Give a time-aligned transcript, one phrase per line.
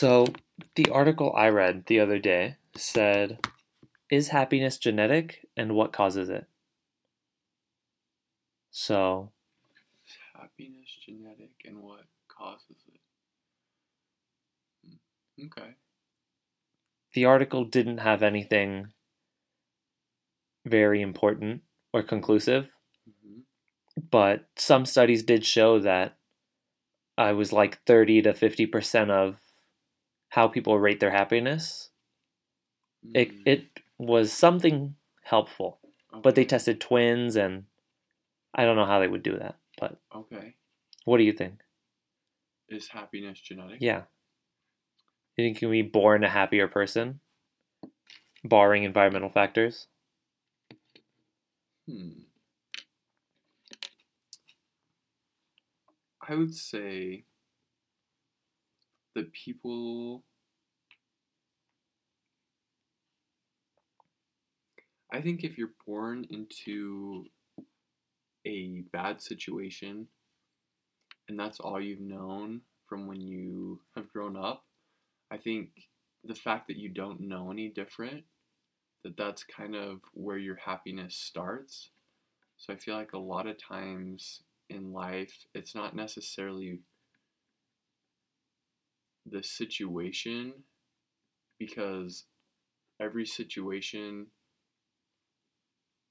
[0.00, 0.28] So,
[0.76, 3.38] the article I read the other day said,
[4.10, 6.46] Is happiness genetic and what causes it?
[8.70, 9.32] So,
[10.06, 13.00] Is happiness genetic and what causes it?
[14.84, 15.74] Hmm, Okay.
[17.14, 18.92] the article didn't have anything
[20.64, 22.70] very important or conclusive,
[23.06, 23.40] hmm
[24.10, 26.16] but some studies did show that
[27.16, 29.40] I was like 30 to 50% of
[30.30, 31.90] how people rate their happiness.
[33.14, 33.64] It, it
[33.98, 35.80] was something helpful,
[36.22, 37.64] but they tested twins, and
[38.54, 39.56] I don't know how they would do that.
[39.78, 40.54] But Okay.
[41.04, 41.60] what do you think?
[42.68, 43.78] Is happiness genetic?
[43.80, 44.02] Yeah.
[45.36, 47.20] You think you can be born a happier person,
[48.44, 49.88] barring environmental factors?
[51.88, 52.10] Hmm.
[56.28, 57.24] I would say
[59.14, 60.22] that people.
[65.12, 67.26] I think if you're born into
[68.46, 70.06] a bad situation
[71.28, 74.64] and that's all you've known from when you have grown up,
[75.30, 75.70] I think
[76.24, 78.24] the fact that you don't know any different,
[79.04, 81.90] that that's kind of where your happiness starts.
[82.58, 86.80] So I feel like a lot of times in life, it's not necessarily
[89.26, 90.52] the situation
[91.58, 92.24] because
[93.00, 94.26] every situation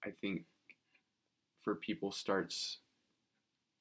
[0.06, 0.46] I think
[1.64, 2.78] for people starts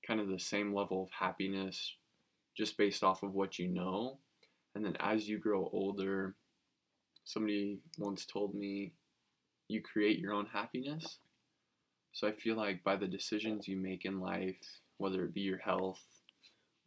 [0.06, 1.94] kind of the same level of happiness
[2.56, 4.18] just based off of what you know.
[4.74, 6.34] And then as you grow older,
[7.24, 8.92] somebody once told me
[9.68, 11.18] you create your own happiness.
[12.12, 15.58] So I feel like by the decisions you make in life, whether it be your
[15.58, 16.02] health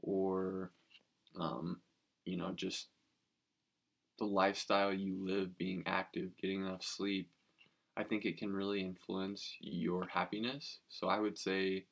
[0.01, 0.72] or,
[1.40, 1.80] um,
[2.25, 2.87] you know, just
[4.19, 7.29] the lifestyle you live, being active, getting enough sleep,
[7.97, 10.79] I think it can really influence your happiness.
[10.89, 11.85] So I would say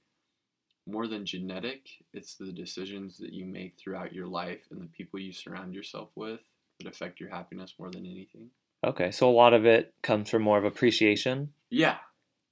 [0.88, 5.20] more than genetic, it's the decisions that you make throughout your life and the people
[5.20, 6.40] you surround yourself with
[6.80, 8.50] that affect your happiness more than anything.
[8.84, 11.52] Okay, so a lot of it comes from more of appreciation.
[11.70, 11.98] Yeah.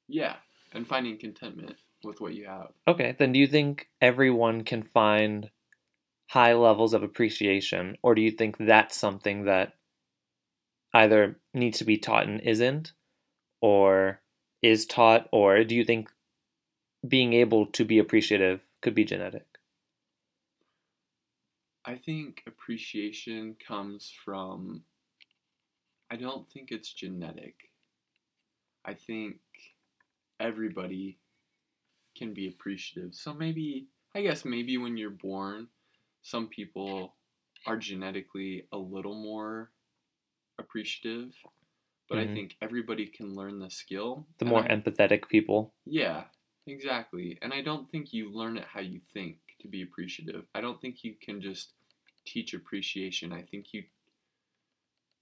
[0.08, 0.36] Yeah.
[0.74, 2.72] And finding contentment with what you have.
[2.88, 5.50] Okay, then do you think everyone can find
[6.28, 9.74] high levels of appreciation, or do you think that's something that
[10.94, 12.94] either needs to be taught and isn't,
[13.62, 14.22] or
[14.62, 16.10] is taught, or do you think
[17.08, 19.46] being able to be appreciative could be genetic?
[21.86, 24.84] I think appreciation comes from,
[26.12, 27.70] I don't think it's genetic.
[28.84, 29.38] I think
[30.40, 31.20] everybody
[32.18, 33.16] can be appreciative.
[33.16, 35.68] So maybe, I guess maybe when you're born,
[36.28, 37.16] some people
[37.66, 39.72] are genetically a little more
[40.60, 41.36] appreciative,
[42.10, 42.22] but Mhm.
[42.22, 44.28] I think everybody can learn the skill.
[44.40, 45.76] The more I- empathetic people.
[45.86, 46.30] yeah,
[46.66, 47.38] exactly.
[47.42, 50.48] And I don't think you learn it how you think to be appreciative.
[50.56, 51.74] I don't think you can just
[52.26, 53.32] teach appreciation.
[53.34, 53.86] I think you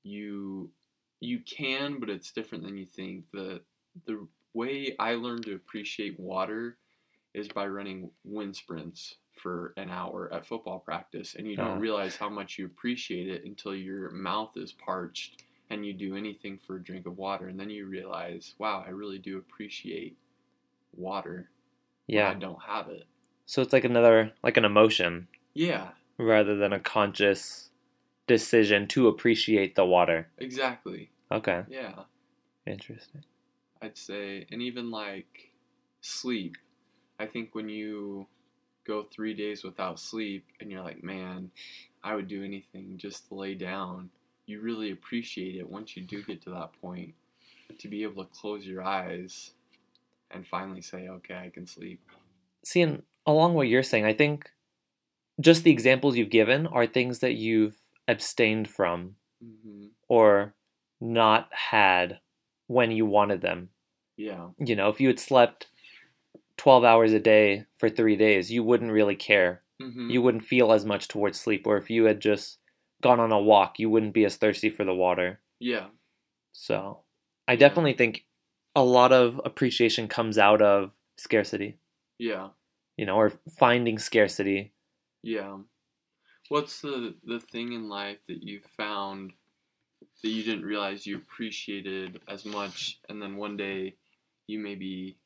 [0.04, 0.72] you
[1.22, 3.26] you can, but it's different than you think.
[3.32, 3.64] The
[4.06, 6.78] the way I learned to appreciate water
[7.36, 11.80] is by running wind sprints for an hour at football practice and you don't Uh.
[11.80, 16.58] realize how much you appreciate it until your mouth is parched and you do anything
[16.58, 20.18] for a drink of water and then you realize, wow, I really do appreciate
[20.96, 21.50] water
[22.08, 22.30] Yeah.
[22.30, 23.06] I don't have it.
[23.46, 27.70] So it's like another, like an emotion Yeah, rather than a conscious
[28.28, 30.30] decision to appreciate the water.
[30.38, 31.12] exactly.
[31.32, 32.04] Okay, Yeah,
[32.66, 33.24] interesting.
[33.82, 35.52] I'd say, and even like
[36.02, 36.58] sleep.
[37.20, 38.28] I think when you
[38.86, 41.52] go three days without sleep and you're like, man,
[42.04, 44.10] I would do anything just to lay down,
[44.46, 47.14] you really appreciate it once you do get to that point
[47.80, 49.52] to be able to close your eyes
[50.32, 52.00] and finally say, okay, I can sleep.
[52.64, 54.52] See, and along what you're saying, I think
[55.40, 57.78] just the examples you've given are things that you've
[58.08, 60.54] abstained from hmm or
[61.02, 62.20] not had
[62.68, 63.70] when you wanted them.
[64.18, 65.68] Yeah, You know, if you had slept
[66.58, 69.64] 12 hours a day for three days, you wouldn't really care.
[69.80, 71.66] hmm You wouldn't feel as much towards sleep.
[71.68, 72.60] Or if you had just
[73.02, 75.42] gone on a walk, you wouldn't be as thirsty for the water.
[75.60, 75.90] yeah,
[76.52, 77.04] So
[77.48, 78.26] I definitely think
[78.76, 81.80] a lot of appreciation comes out of scarcity,
[82.18, 82.50] yeah,
[82.98, 84.74] you know, or finding scarcity.
[85.24, 85.58] yeah.
[86.50, 89.34] What's the the thing in life that you found
[90.24, 93.98] that you didn't realize you appreciated as much, and then one day
[94.48, 95.18] you maybe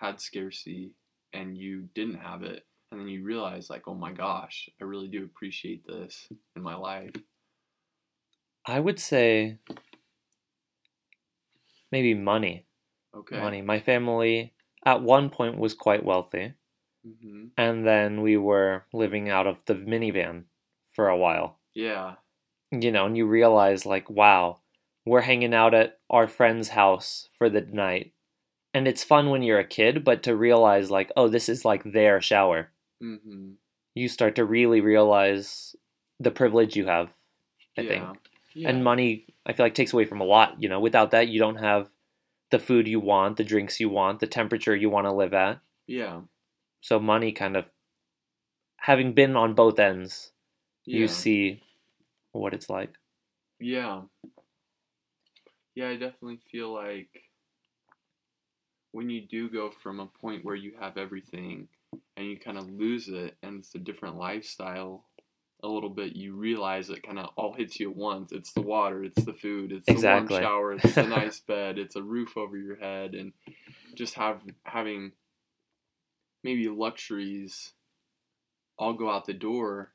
[0.00, 0.92] had scarcity
[1.32, 5.08] and you didn't have it, and then you realize like, oh my gosh, I really
[5.08, 7.10] do appreciate this in my life.
[8.66, 9.58] I would say
[11.90, 12.66] maybe money.
[13.14, 13.38] Okay.
[13.38, 13.62] Money.
[13.62, 14.52] My family
[14.84, 16.54] at one point was quite wealthy,
[17.04, 20.44] hmm and then we were living out of the minivan
[20.92, 21.58] for a while.
[21.74, 22.16] Yeah.
[22.70, 24.60] You know, and you realize like, wow,
[25.06, 28.12] we're hanging out at our friend's house for the night.
[28.74, 31.82] And it's fun when you're a kid, but to realize like, oh, this is like
[31.84, 32.70] their shower.
[33.00, 33.52] hmm
[33.94, 35.74] You start to really realize
[36.20, 37.10] the privilege you have,
[37.76, 37.88] I yeah.
[37.88, 38.18] think.
[38.54, 38.68] Yeah.
[38.70, 40.80] And money, I feel like takes away from a lot, you know.
[40.80, 41.88] Without that, you don't have
[42.50, 45.60] the food you want, the drinks you want, the temperature you want to live at.
[45.86, 46.20] yeah.
[46.80, 47.68] So money kind of
[48.78, 50.30] having been on both ends,
[50.86, 51.00] Yeah.
[51.00, 51.62] you see
[52.32, 52.94] what it's like.
[53.58, 54.02] Yeah.
[55.74, 57.08] Yeah, I definitely feel like
[58.92, 61.68] when you do go from a point where you have everything
[62.16, 65.04] and you kind of lose it and it's a different lifestyle
[65.62, 68.30] a little bit, you realize it kind of all hits you at once.
[68.30, 71.96] It's the water, it's the food, it's the warm shower, it's the nice bed, it's
[71.96, 73.32] a roof over your head and
[73.94, 75.12] just have having
[76.44, 77.72] maybe luxuries
[78.78, 79.92] all go out the door.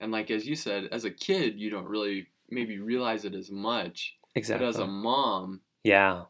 [0.00, 3.50] And like as you said, as a kid, you don't really maybe realize it as
[3.50, 4.16] much.
[4.34, 4.66] Exactly.
[4.66, 6.24] But as a mom yeah.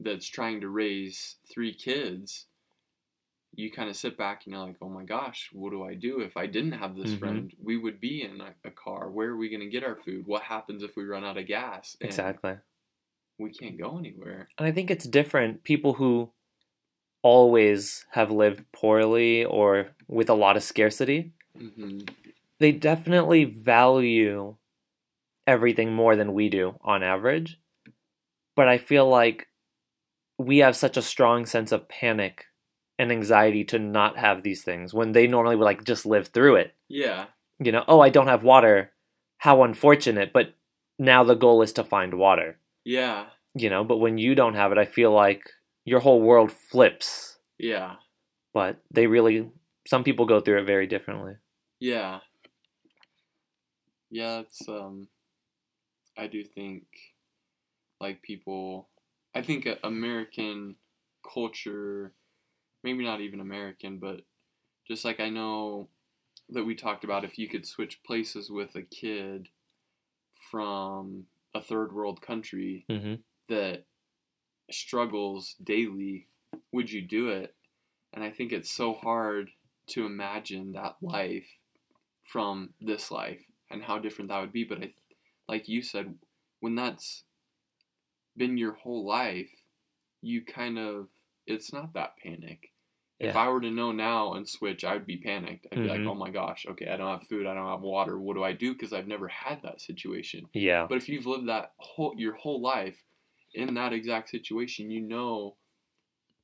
[0.00, 2.46] That's trying to raise three kids,
[3.54, 6.20] you kind of sit back and you're like, oh my gosh, what do I do
[6.20, 7.18] if I didn't have this Mhm.
[7.18, 7.52] friend?
[7.60, 9.10] We would be in a, a car.
[9.10, 10.26] Where are we going to get our food?
[10.26, 11.96] What happens if we run out of gas?
[12.00, 12.58] And Exactly.
[13.38, 14.48] We can't go anywhere.
[14.58, 15.64] And I think it's different.
[15.64, 16.30] People who
[17.22, 21.98] always have lived poorly or with a lot of scarcity, hmm
[22.60, 24.56] they definitely value
[25.46, 27.60] everything more than we do on average.
[28.56, 29.47] But I feel like
[30.38, 32.46] we have such a strong sense of panic
[32.98, 36.56] and anxiety to not have these things when they normally would like just live through
[36.56, 36.74] it.
[36.88, 37.26] Yeah.
[37.58, 38.92] You know, oh, I don't have water.
[39.38, 40.32] How unfortunate.
[40.32, 40.54] But
[40.98, 42.58] now the goal is to find water.
[42.84, 43.26] Yeah.
[43.54, 45.42] You know, but when you don't have it, I feel like
[45.84, 47.38] your whole world flips.
[47.58, 47.96] Yeah.
[48.54, 49.50] But they really,
[49.86, 51.34] some people go through it very differently.
[51.80, 52.20] Yeah.
[54.10, 55.08] Yeah, it's um
[56.16, 56.84] I do think
[58.00, 58.88] like people
[59.38, 60.76] I think American
[61.22, 62.12] culture
[62.82, 64.22] maybe not even American, but
[64.86, 65.88] just like I know
[66.50, 69.50] that we talked about if you could switch places with a kid
[70.50, 73.84] from a third world country hmm that
[74.70, 76.28] struggles daily,
[76.72, 77.54] would you do it?
[78.12, 79.50] And I think it's so hard
[79.88, 81.48] to imagine that life
[82.24, 84.64] from this life and how different that would be.
[84.64, 84.94] But I,
[85.48, 86.18] like you said,
[86.60, 87.24] when that's
[88.38, 89.50] been your whole life,
[90.22, 91.08] you kind of,
[91.46, 92.72] it's not that panic.
[93.20, 95.66] If I were to know now and switch, I'd be panicked.
[95.72, 96.06] I'd be like, Mhm.
[96.10, 98.16] oh my gosh, okay, I don't have food, I don't have water.
[98.20, 98.72] What do I do?
[98.74, 100.48] Because I've never had that situation.
[100.52, 100.86] Yeah.
[100.88, 102.96] But if you've lived that whole your whole life
[103.54, 105.56] in that exact situation, you know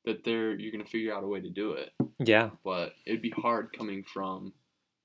[0.04, 1.92] that there you're gonna figure out a way to do it.
[2.18, 2.50] Yeah.
[2.64, 4.52] But it'd be hard coming from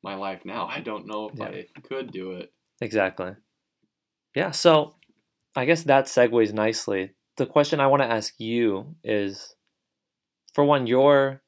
[0.01, 0.65] my life now.
[0.77, 1.49] I don't know if Yeah.
[1.77, 2.51] I could do it.
[2.81, 3.35] Exactly.
[4.35, 4.95] Yeah, so
[5.59, 7.11] I guess that segues nicely.
[7.35, 9.55] The question I want to ask you is
[10.53, 11.41] for one, you're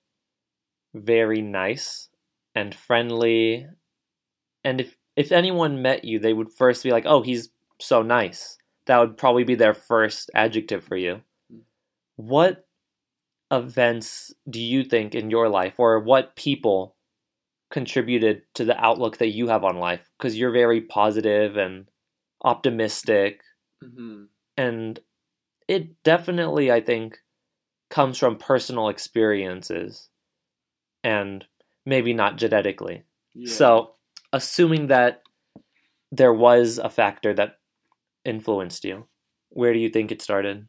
[0.94, 2.10] very nice
[2.53, 3.68] and friendly.
[4.65, 8.58] And if if anyone met you, they would first be like, "Oh, he's so nice."
[8.86, 11.22] That would probably be their first adjective for you.
[12.18, 12.68] What
[13.50, 16.96] events do you think in your life or what people
[17.70, 21.88] contributed to the outlook that you have on life because you're very positive and
[22.44, 23.41] optimistic
[23.81, 24.23] hmm
[24.57, 25.00] and
[25.67, 27.19] it definitely i think
[27.89, 30.09] comes from personal experiences
[31.03, 31.45] and
[31.85, 33.03] maybe not genetically.
[33.33, 33.53] Yeah.
[33.53, 33.91] so
[34.33, 35.23] assuming that
[36.11, 37.59] there was a factor that
[38.25, 39.07] influenced you
[39.50, 40.67] where do you think it started?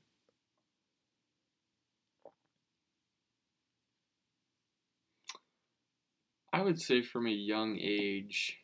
[6.53, 8.59] I would say from a young age,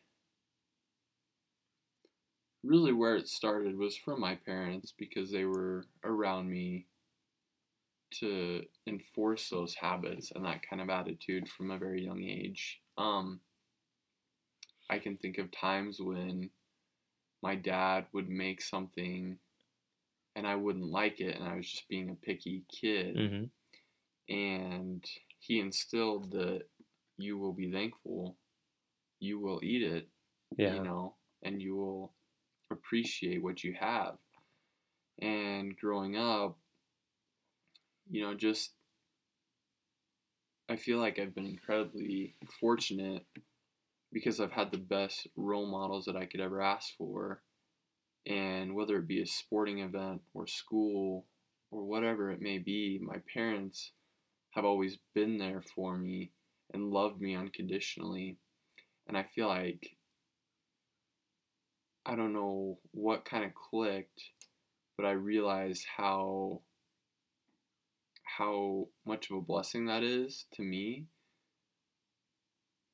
[2.63, 6.87] really where it started was from my parents because they were around me
[8.11, 12.81] to enforce those habits and that kind of attitude from a very young age.
[12.97, 13.41] Um,
[14.89, 16.49] I can think of times when
[17.41, 19.39] my dad would make something
[20.35, 23.45] and I wouldn't like it and I was just being a picky kid hmm
[24.29, 25.05] and
[25.39, 26.63] he instilled that
[27.17, 28.37] you will be thankful
[29.19, 30.09] you will eat it
[30.57, 32.13] yeah you know and you will
[32.71, 34.17] appreciate what you have
[35.21, 36.57] and growing up
[38.09, 38.71] you know just
[40.69, 43.25] i feel like i've been incredibly fortunate
[44.13, 47.41] because i've had the best role models that i could ever ask for
[48.27, 51.25] And whether it be a sporting event or school
[51.71, 53.93] or whatever it may be, my parents
[54.55, 56.31] have always been there for me
[56.73, 58.37] and loved me unconditionally.
[59.07, 59.83] And I feel like
[62.09, 64.23] I don't know what kind of clicked,
[64.97, 66.61] but I realized how
[68.23, 71.05] how much of a blessing that is to me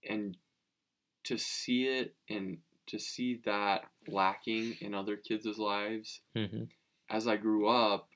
[0.08, 0.36] and
[1.24, 2.58] to see it and
[2.88, 6.64] to see that lacking in other kids' lives Mm-hmm.
[7.10, 8.10] as I grew up,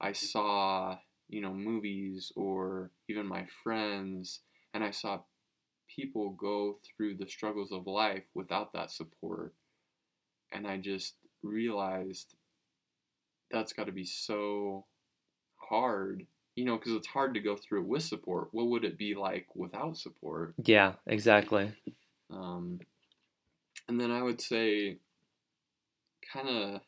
[0.00, 0.98] I saw,
[1.28, 4.40] you know, movies or even my friends,
[4.74, 5.20] and I saw
[5.88, 9.54] people go through the struggles of life without that support.
[10.54, 12.34] And I just realized
[13.50, 14.86] that's got to be so
[15.56, 18.48] hard, you know, because it's hard to go through it with support.
[18.52, 20.54] What would it be like without support?
[20.64, 21.72] Yeah, exactly.
[22.30, 22.80] Um,
[23.88, 24.98] and then I would say,
[26.32, 26.80] kind of,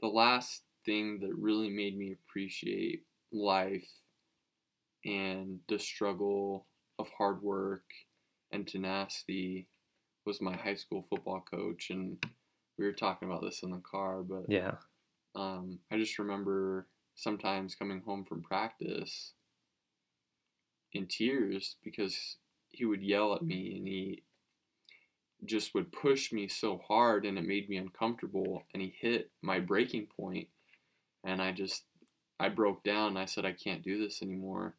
[0.00, 3.02] the last thing that really made me appreciate
[3.32, 3.88] life
[5.04, 6.66] and the struggle
[6.98, 7.84] of hard work
[8.50, 9.66] and tenacity
[10.24, 11.90] was my high school football coach.
[11.90, 12.24] And
[12.78, 14.76] we were talking about this in the car, but Yeah.
[15.34, 19.32] um, I just remember sometimes coming home from practice
[20.92, 22.36] in tears because
[22.70, 24.22] he would yell at me and he
[25.44, 29.60] just would push me so hard and it made me uncomfortable and he hit my
[29.60, 30.48] breaking point
[31.24, 31.84] and I just
[32.40, 34.74] I broke down I said I can't do this anymore.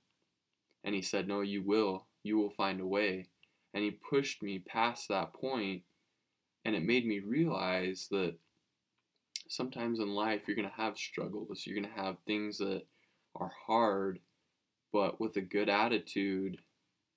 [0.83, 2.07] And he said no you will.
[2.23, 3.27] You will find a way.
[3.73, 5.83] And he pushed me past that point
[6.69, 8.35] and it made me realize that
[9.47, 12.83] sometimes in life you're going to have struggles you're going to have things that
[13.35, 14.19] are hard
[14.93, 16.61] but with a good attitude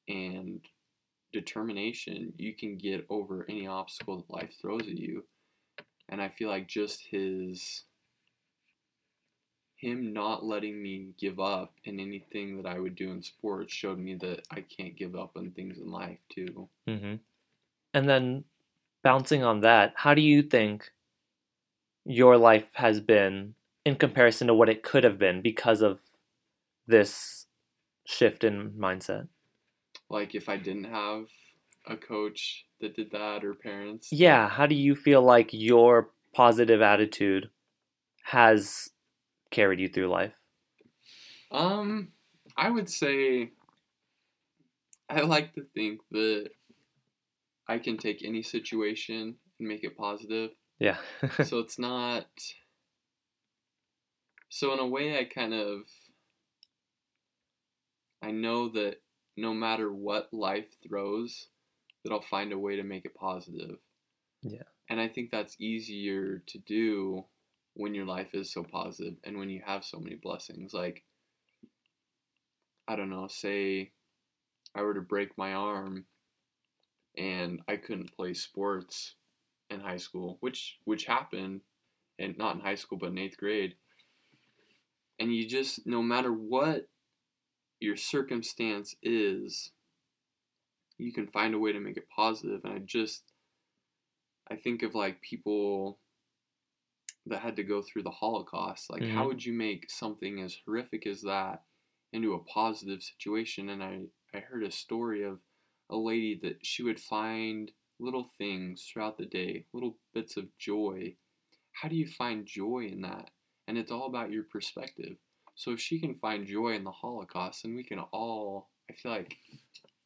[0.08, 0.60] and
[1.34, 5.22] determination you can get over any obstacle that life throws at you
[6.08, 7.84] and i feel like just his
[9.76, 13.98] him not letting me give up in anything that i would do in sports showed
[13.98, 17.16] me that i can't give up on things in life too Mm-hmm.
[17.94, 18.44] And then
[19.02, 20.92] bouncing on that, how do you think
[22.04, 23.54] your life has been
[23.84, 26.00] in comparison to what it could have been because of
[26.86, 27.46] this
[28.06, 29.28] shift in mindset?
[30.08, 31.26] like if i didn't have
[31.86, 36.80] a coach that did that or parents Yeah, how do you feel like your positive
[36.80, 37.50] attitude
[38.24, 38.90] has
[39.50, 40.34] carried you through life?
[41.50, 42.12] Um,
[42.56, 43.50] I would say
[45.08, 46.50] I like to think that
[47.68, 50.50] I can take any situation and make it positive.
[50.78, 50.96] Yeah.
[51.44, 52.26] so it's not.
[54.48, 55.82] So in a way, I kind of.
[58.22, 58.96] I know that
[59.36, 61.48] no matter what life throws,
[62.04, 63.78] that I'll find a way to make it positive.
[64.42, 64.62] Yeah.
[64.88, 67.24] And I think that's easier to do
[67.74, 70.74] when your life is so positive and when you have so many blessings.
[70.74, 71.02] Like,
[72.86, 73.92] I don't know, say
[74.74, 76.04] I were to break my arm
[77.16, 79.14] and I couldn't play sports
[79.70, 81.62] in high school, which which happened,
[82.18, 83.76] and not in high school, but in eighth grade.
[85.18, 86.88] And you just, no matter what
[87.80, 89.72] your circumstance is,
[90.98, 92.64] you can find a way to make it positive.
[92.64, 93.32] And I just,
[94.48, 95.98] I think of like people
[97.26, 98.90] that had to go through the Holocaust.
[98.90, 99.26] Like, how Mhm.
[99.26, 101.64] would you make something as horrific as that
[102.12, 103.68] into a positive situation?
[103.68, 105.40] And I, I heard a story of
[105.92, 111.16] a lady that she would find little things throughout the day, little bits of joy.
[111.72, 113.30] How do you find joy in that?
[113.68, 115.16] And it's all about your perspective.
[115.54, 119.12] So if she can find joy in the Holocaust, then we can all, I feel
[119.12, 119.36] like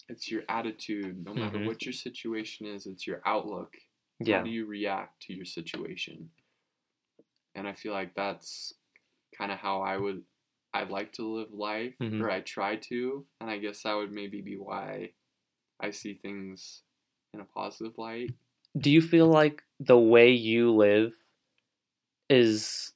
[0.08, 1.66] it's your attitude, no matter Mhm.
[1.66, 3.76] what your situation is, it's your outlook.
[4.20, 4.38] yeah.
[4.38, 6.30] How do you react to your situation?
[7.54, 8.74] And I feel like that's
[9.36, 10.24] kind of how I would,
[10.74, 12.20] I'd like to live life, Mhm.
[12.22, 13.26] or I try to.
[13.40, 15.14] And I guess that would maybe be why
[15.80, 16.82] I see things
[17.32, 18.30] in a positive light.
[18.78, 21.12] Do you feel like the way you live
[22.28, 22.92] is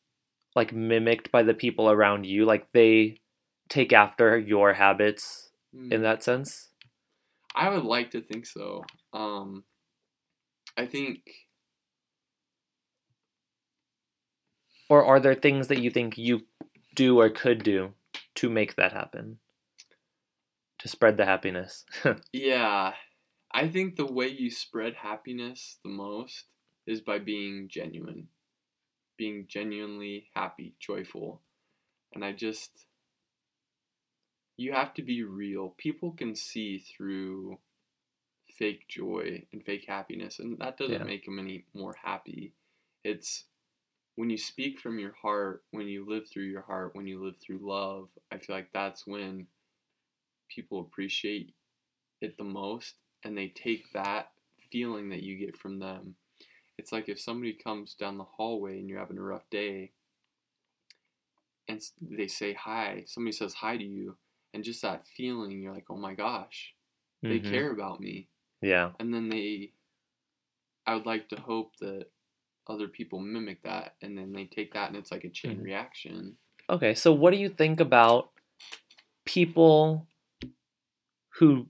[0.57, 2.45] like mimicked by the people around you?
[2.45, 3.21] Like they
[3.69, 5.51] take after your habits
[5.91, 6.69] in Mm, that sense?
[7.55, 8.85] I would like to think so.
[9.13, 9.65] Um,
[10.77, 11.21] I think
[14.91, 16.47] Or are there things that you think you
[16.95, 17.95] do or could do
[18.35, 19.39] to make that happen?
[20.81, 21.85] To spread the happiness?
[22.33, 22.95] Yeah,
[23.53, 26.45] I think the way you spread happiness the most
[26.87, 28.29] is by being genuine,
[29.17, 31.41] being genuinely happy, joyful.
[32.15, 32.87] And I just,
[34.57, 35.75] you have to be real.
[35.77, 37.59] People can see through
[38.59, 41.05] fake joy and fake happiness, and that doesn't Yeah.
[41.05, 42.53] make them any more happy.
[43.05, 43.45] it's
[44.17, 47.37] when you speak from your heart, when you live through your heart, when you live
[47.39, 49.47] through love, I feel like that's when
[50.55, 51.55] people appreciate
[52.21, 54.31] it the most and they take that
[54.71, 56.15] feeling that you get from them.
[56.79, 59.93] It's like if somebody comes down the hallway and you're having a rough day
[61.69, 64.17] and they say hi, somebody says hi to you,
[64.55, 66.75] and just that feeling, you're like, oh my gosh,
[67.23, 67.51] they Mhm.
[67.51, 68.29] care about me.
[68.61, 68.93] Yeah.
[68.99, 69.73] And then they,
[70.87, 72.11] I would like to hope that
[72.67, 75.65] other people mimic that and then they take that and it's like a chain Mhm.
[75.65, 76.39] reaction.
[76.69, 78.33] Okay, so what do you think about
[79.25, 80.07] people
[81.39, 81.67] who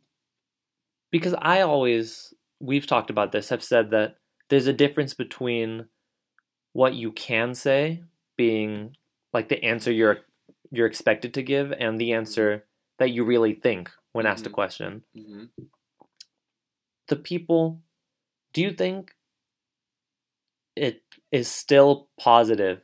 [1.11, 4.17] because I always we've talked about this have said that
[4.49, 5.87] there's a difference between
[6.73, 8.03] what you can say
[8.37, 8.97] being
[9.35, 10.19] like the answer you're
[10.71, 12.65] you're expected to give and the answer
[12.99, 14.55] that you really think when asked a Mhm.
[14.55, 15.03] question.
[15.17, 15.45] hmm
[17.09, 17.83] The people
[18.53, 19.15] do you think
[20.77, 22.81] it is still positive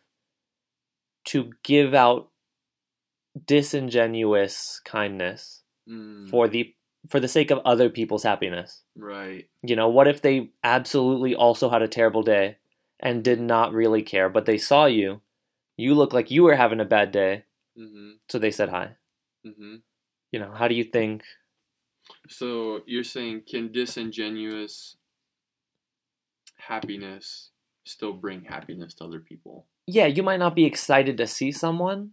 [1.27, 2.31] to give out
[3.45, 6.75] disingenuous kindness Mm, for the
[7.09, 8.83] for the sake of other people's happiness.
[8.97, 9.49] right.
[9.63, 12.59] You know, what if they absolutely also had a terrible day
[13.01, 15.21] and did not really care, but they saw you,
[15.77, 17.45] you look like you were having a bad day,
[17.77, 18.97] hmm so they said hi.
[19.45, 19.77] hmm
[20.33, 21.23] You know, how do you think?
[22.29, 24.97] So you're saying can disingenuous
[26.57, 27.51] happiness
[27.85, 29.67] still bring happiness to other people?
[29.87, 32.11] Yeah, you might not be excited to see someone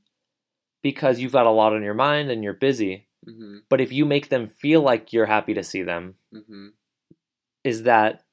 [0.82, 4.06] because you've got a lot on your mind and you're busy, hmm but if you
[4.06, 6.68] make them feel like you're happy to see them, hmm
[7.64, 8.24] is that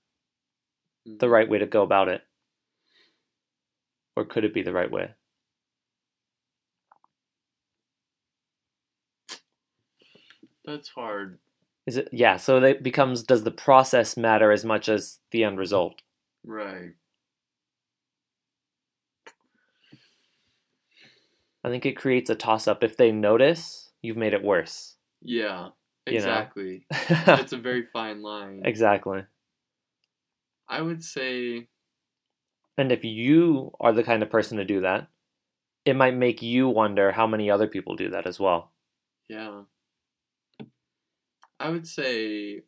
[1.06, 2.22] the right way to go about it?
[4.16, 5.14] Or could it be the right way?
[10.64, 11.38] That's hard.
[11.86, 15.58] Is it yeah, so it becomes does the process matter as much as the end
[15.58, 16.02] result?
[16.44, 16.94] Right.
[21.64, 22.82] I think it creates a toss up.
[22.82, 24.96] If they notice, you've made it worse.
[25.22, 25.68] Yeah.
[26.06, 26.16] You know.
[26.16, 26.86] Exactly.
[26.90, 28.62] it's a very fine line.
[28.64, 29.24] exactly.
[30.68, 31.68] I would say
[32.78, 35.08] And if you are the kind of person to do that,
[35.84, 38.72] it might make you wonder how many other people do that as well.
[39.28, 39.62] Yeah.
[41.58, 42.62] I would say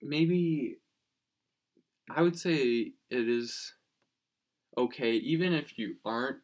[0.00, 0.78] maybe
[2.10, 3.74] I would say it is
[4.76, 6.38] okay even if you aren't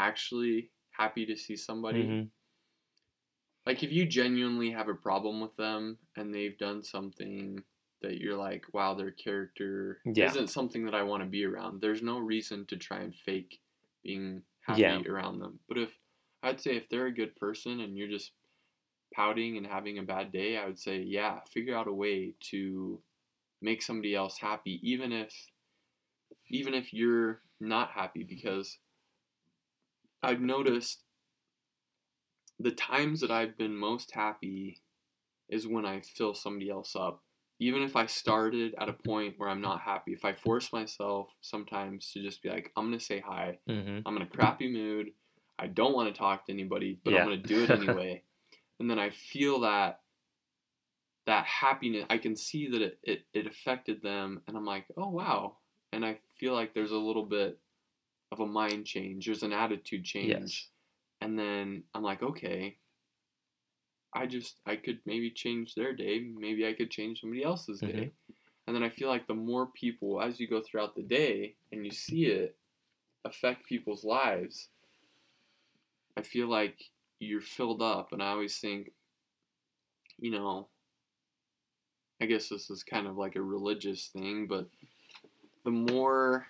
[0.00, 2.14] actually happy to see somebody.
[2.14, 2.30] Mhm.
[3.66, 7.64] Like if you genuinely have a problem with them and they've done something
[8.02, 10.34] that you're like, wow, their character Yeah.
[10.34, 11.80] isn't something that I want to be around.
[11.80, 13.60] There's no reason to try and fake
[14.02, 15.06] being happy Yeah.
[15.06, 15.60] around them.
[15.68, 15.98] But if
[16.42, 18.32] I'd say if they're a good person and you're just
[19.14, 23.02] pouting and having a bad day, I would say, yeah, figure out a way to
[23.62, 25.34] make somebody else happy, even if
[26.48, 28.78] even if you're not happy, because
[30.22, 31.02] I've noticed
[32.58, 34.82] the times that I've been most happy
[35.48, 37.22] is when I fill somebody else up.
[37.58, 41.28] Even if I started at a point where I'm not happy, if I force myself
[41.40, 44.02] sometimes to just be like, I'm gonna say hi, Mhm.
[44.06, 45.12] I'm in a crappy mood,
[45.58, 47.18] I don't want to talk to anybody, but Yeah.
[47.18, 48.24] I'm gonna do it anyway.
[48.78, 50.00] and then I feel that
[51.26, 55.08] that happiness I can see that it, it, it affected them and I'm like, oh
[55.08, 55.58] wow.
[55.92, 57.58] And I feel like there's a little bit
[58.32, 59.26] of a mind change.
[59.26, 60.68] There's an attitude change Yes.
[61.20, 62.78] and then I'm like, okay,
[64.12, 66.20] I just I could maybe change their day.
[66.20, 68.12] Maybe I could change somebody else's day.
[68.28, 68.34] Mhm.
[68.66, 71.84] And then I feel like the more people, as you go throughout the day and
[71.84, 72.56] you see it
[73.24, 74.68] affect people's lives,
[76.16, 78.12] I feel like you're filled up.
[78.12, 78.92] And I always think,
[80.18, 80.68] you know,
[82.20, 84.68] I guess this is kind of like a religious thing, but
[85.64, 86.46] the more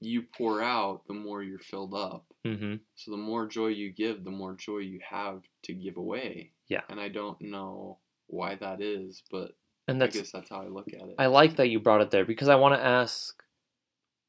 [0.00, 2.24] you pour out, the more you're filled up.
[2.44, 2.80] Mhm.
[2.94, 6.52] So the more joy you give, the more joy you have to give away.
[6.68, 6.82] Yeah.
[6.88, 10.68] And I don't know why that is, but And I that's guess that's how I
[10.68, 11.16] look at it.
[11.18, 13.42] I like that you brought it there because I want to ask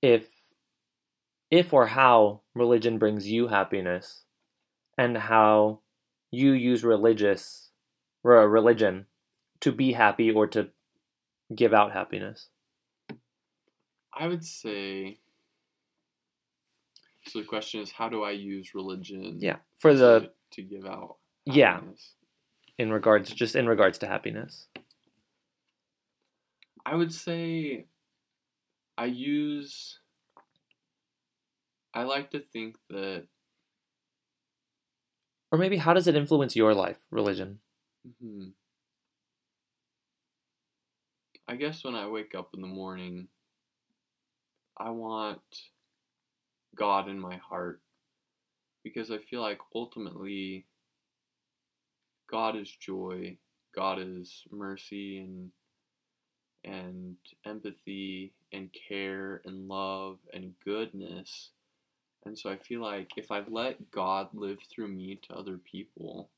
[0.02, 0.28] if
[1.50, 4.24] if or how religion brings you happiness
[4.98, 5.82] and how
[6.32, 7.72] you use religious
[8.24, 9.06] or a religion
[9.60, 10.70] to be happy or to
[11.54, 12.50] give out happiness.
[14.14, 15.20] I would say.
[17.28, 19.38] So the question is, how do I use religion?
[19.40, 21.18] Yeah, for the to, to give out.
[21.46, 21.82] Yeah.
[22.78, 24.68] in regards just in regards to happiness.
[26.86, 27.86] I would say,
[28.98, 30.00] I use.
[31.94, 33.28] I like to think that.
[35.52, 37.60] Or maybe how does it influence your life, religion?
[38.08, 38.50] Mm-hmm.
[41.48, 43.28] I guess when I wake up in the morning,
[44.78, 45.42] I want
[46.76, 47.82] God in my heart
[48.84, 50.66] because I feel like ultimately
[52.30, 53.38] God is joy,
[53.76, 55.52] God is mercy and
[56.64, 61.50] and empathy and care and love and goodness.
[62.26, 66.30] And so I feel like if I let God live through me to other people,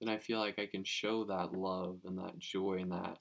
[0.00, 3.16] then I feel like I can show that love and that joy and that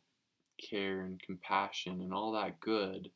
[0.69, 3.09] care and compassion and all that good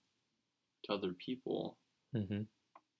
[0.86, 1.78] to other people.
[2.16, 2.44] Mm-hmm.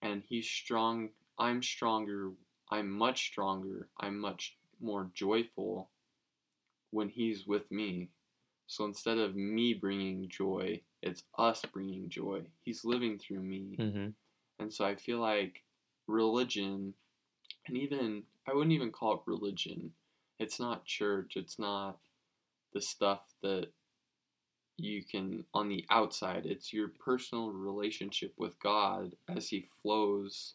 [0.02, 1.10] And he's strong.
[1.40, 2.32] I'm stronger.
[2.70, 3.88] I'm much stronger.
[4.00, 5.90] I'm much more joyful
[6.92, 8.10] when he's with me.
[8.68, 12.42] So instead of me bringing joy, it's us bringing joy.
[12.64, 13.76] He's living through me.
[13.80, 14.08] Mm-hmm.
[14.60, 15.64] And so I feel like
[16.08, 16.94] religion,
[17.68, 19.92] and even, I wouldn't even call it religion.
[20.40, 21.34] It's not church.
[21.36, 21.98] It's not
[22.74, 23.68] the stuff that
[24.78, 30.54] you can, on the outside, it's your personal relationship with God as He flows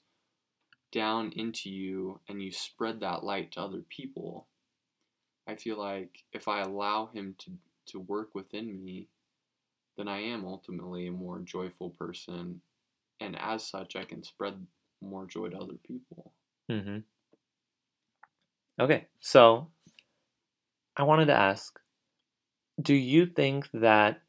[0.93, 4.47] down into you and you spread that light to other people.
[5.47, 7.53] I feel like if I allow Him to,
[7.87, 9.09] to work within me,
[9.97, 12.61] then I am ultimately a more joyful person.
[13.21, 14.55] And as such, I can spread
[15.01, 16.33] more joy to other people.
[16.71, 16.99] Mm-hmm.
[18.81, 19.69] Okay, so
[20.97, 21.79] I wanted to ask
[22.81, 24.23] do you think that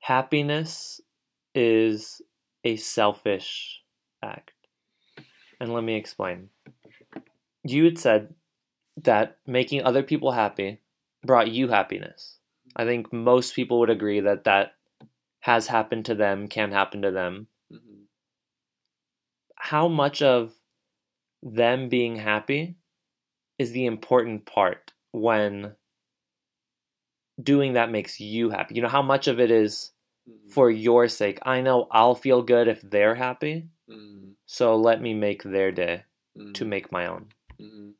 [0.00, 1.00] happiness
[1.54, 2.22] is
[2.64, 3.82] a selfish
[4.22, 4.52] act?
[5.60, 6.48] And let me explain.
[7.64, 8.34] You had said
[9.02, 10.80] that making other people happy
[11.24, 12.38] brought you happiness.
[12.76, 14.74] I think most people would agree that that
[15.40, 17.48] has happened to them, can happen to them.
[17.72, 18.02] Mm-hmm.
[19.56, 20.54] How much of
[21.42, 22.76] them being happy
[23.58, 25.74] is the important part when
[27.42, 28.74] doing that makes you happy?
[28.76, 29.92] You know, how much of it is
[30.28, 30.50] Mm-hmm.
[30.50, 31.38] for your sake?
[31.42, 34.32] I know I'll feel good if they're happy, Mm-hmm.
[34.46, 36.04] so let me make their day
[36.38, 36.52] Mm-hmm.
[36.52, 37.26] to make my own.
[37.60, 37.90] Mm-hmm.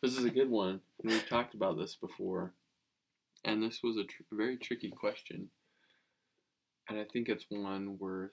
[0.00, 0.80] This is a good one.
[1.04, 2.52] We've talked about this before,
[3.44, 5.48] and this was a tr- very tricky question,
[6.88, 8.32] and I think it's one worth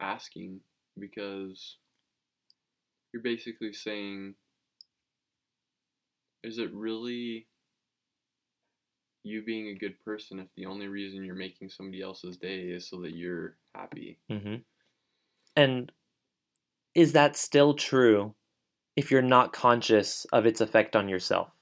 [0.00, 0.60] asking
[0.98, 1.76] because
[3.14, 4.34] you're basically saying,
[6.42, 7.46] is it really
[9.22, 12.88] you being a good person if the only reason you're making somebody else's day is
[12.88, 14.18] so that you're happy?
[14.28, 14.56] hmm
[15.56, 15.92] And
[16.96, 18.34] is that still true
[18.96, 21.52] if you're not conscious of its effect on yourself?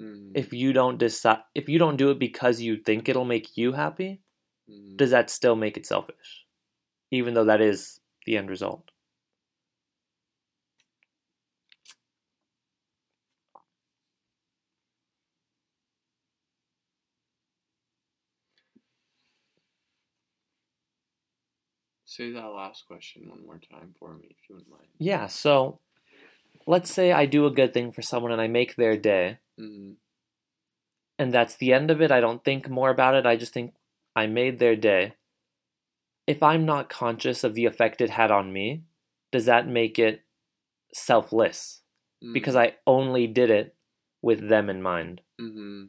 [0.00, 3.56] Mm, If you don't decide, if you don't do it because you think it'll make
[3.56, 4.20] you happy,
[4.68, 4.96] mm.
[4.96, 6.44] does that still make it selfish?
[7.12, 8.90] Even though that is the end result.
[22.08, 24.86] Say that last question one more time for me, if you wouldn't mind.
[24.98, 25.78] Yeah, so
[26.66, 29.92] let's say I do a good thing for someone and I make their day, Mm-hmm.
[31.18, 32.10] and that's the end of it.
[32.10, 33.26] I don't think more about it.
[33.26, 33.74] I just think
[34.16, 35.14] I made their day.
[36.26, 38.84] If I'm not conscious of the effect it had on me,
[39.30, 40.22] does that make it
[40.94, 41.82] selfless?
[42.32, 43.74] Because I only did it
[44.22, 45.84] with them in mind, Mm-hmm.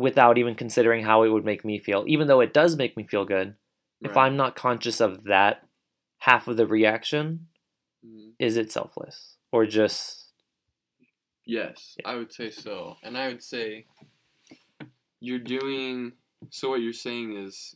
[0.00, 2.04] without even considering how it would make me feel.
[2.06, 3.54] Even though it does make me feel good,
[4.02, 5.66] if I'm not conscious of that
[6.18, 7.48] half of the reaction,
[8.04, 9.36] hmm is it selfless?
[9.50, 10.26] Or just.
[11.44, 12.96] Yes, I would say so.
[13.02, 13.86] And I would say
[15.20, 16.12] you're doing
[16.50, 17.74] so what you're saying is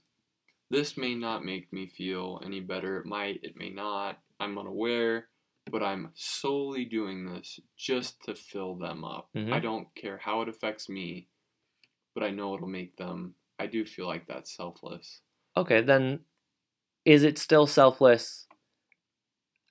[0.71, 2.99] this may not make me feel any better.
[2.99, 4.19] It might, it may not.
[4.39, 5.29] I'm unaware,
[5.71, 9.31] but I'm solely doing this just to fill them up.
[9.35, 9.53] Mhm.
[9.53, 11.29] I don't care how it affects me,
[12.15, 15.21] but I know it'll make them I do feel like that's selfless.
[15.57, 16.25] Okay, then
[17.05, 18.49] is it still selfless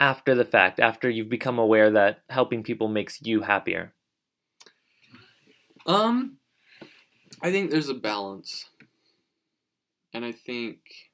[0.01, 3.95] after the fact, after you've become aware that helping people makes you happier?
[5.85, 6.39] Um,
[7.41, 8.65] I think there's a balance.
[10.13, 11.11] And I think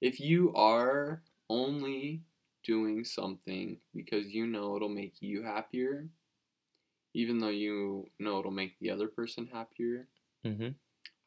[0.00, 2.22] if you are only
[2.62, 6.10] doing something because you know it'll make you happier,
[7.14, 10.08] even though you know it'll make the other person happier,
[10.44, 10.70] Mm-hmm.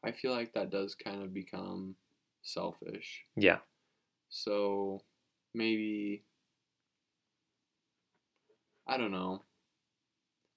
[0.04, 1.96] I feel like that does kind of become
[2.44, 3.24] selfish.
[3.36, 3.58] Yeah.
[4.28, 5.02] So
[5.52, 6.22] maybe
[8.86, 9.42] I don't know.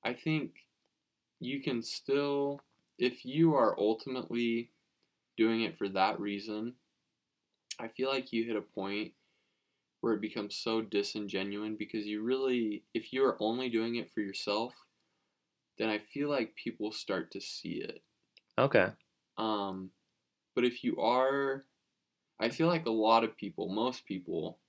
[0.04, 0.52] I think
[1.40, 2.62] you can still
[3.00, 4.72] if you are ultimately
[5.38, 6.74] doing it for that reason,
[7.80, 9.14] I feel like you hit a point
[10.02, 14.22] where it becomes so disingenuine because you really if you are only doing it for
[14.22, 14.74] yourself,
[15.78, 18.02] then I feel like people start to see it.
[18.58, 18.88] Okay.
[19.38, 19.92] Um,
[20.56, 21.66] but if you are,
[22.40, 24.60] I feel like a lot of people, most people,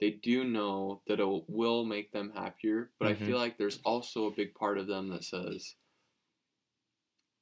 [0.00, 2.92] they do know that it will make them happier.
[2.98, 3.10] But Mhm.
[3.10, 5.76] I feel like there's also a big part of them that says,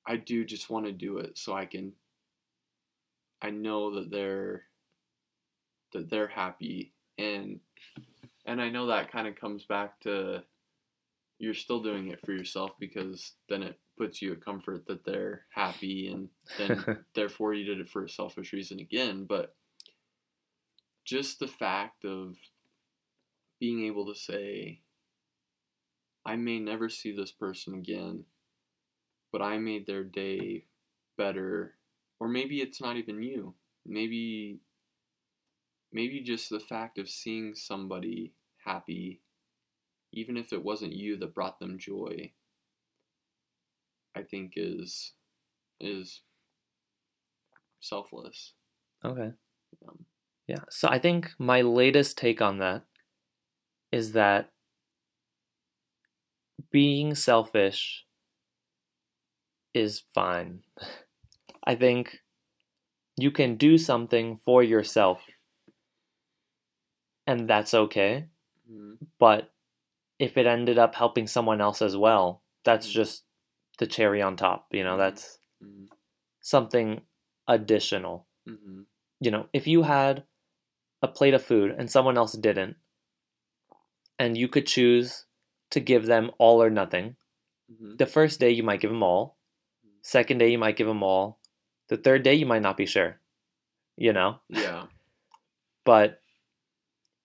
[0.04, 1.94] I do just want to do it so I can.
[3.42, 4.68] I know that they're
[5.92, 7.60] that they're happy and
[8.46, 10.44] and I know that kind of comes back to
[11.38, 15.42] you're still doing it for yourself because then it puts you at comfort that they're
[15.50, 19.24] happy and then therefore you did it for a selfish reason again.
[19.24, 19.54] But
[21.04, 22.36] just the fact of
[23.58, 24.80] being able to say
[26.24, 28.24] I may never see this person again
[29.32, 30.64] but I made their day
[31.16, 31.74] better
[32.20, 33.54] or maybe it's not even you.
[33.86, 34.60] Maybe
[35.92, 38.34] maybe just the fact of seeing somebody
[38.64, 39.20] happy
[40.12, 42.30] even if it wasn't you that brought them joy
[44.14, 45.14] i think is
[45.80, 46.22] is
[47.80, 48.54] selfless
[49.04, 49.32] Okay.
[49.88, 50.04] um,
[50.46, 50.64] Yeah.
[50.70, 52.84] So I think my latest take on that
[53.92, 54.50] is that
[56.70, 58.06] being selfish
[59.74, 60.62] is fine.
[61.64, 62.20] I think
[63.16, 65.20] you can do something for yourself
[67.26, 68.26] and that's okay.
[68.66, 69.50] mhm, But
[70.18, 72.92] if it ended up helping someone else as well, that's Mhm.
[72.92, 73.24] just
[73.78, 74.74] the cherry on top.
[74.74, 74.98] You know, Mhm.
[74.98, 75.88] that's mhm,
[76.40, 77.02] something
[77.46, 78.26] additional.
[78.46, 78.86] mhm,
[79.20, 80.24] you know, if you had
[81.02, 82.76] a plate of food and someone else didn't,
[84.18, 85.26] and you could choose
[85.70, 87.16] to give them all or nothing,
[87.68, 89.38] mhm, the first day you might give them all,
[90.02, 91.40] second day you might give them all,
[91.88, 93.20] the third day you might not be sure,
[93.96, 94.40] you know?
[94.48, 94.86] yeah
[95.84, 96.20] But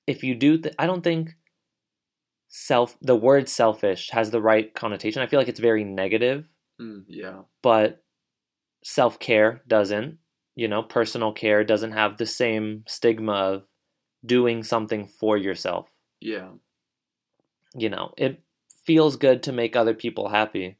[0.07, 1.35] if you do, th- I don't think
[2.53, 5.21] self, the word selfish has the right connotation.
[5.21, 6.47] I feel like it's very negative,
[6.79, 8.03] mm, yeah but
[8.83, 10.19] self care doesn't.
[10.55, 13.65] You know, personal care doesn't have the same stigma of
[14.25, 15.89] doing something for yourself.
[16.19, 16.51] yeah
[17.75, 18.41] You know, it
[18.83, 20.77] feels good to make other people happy.